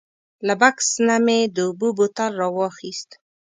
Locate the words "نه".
1.07-1.15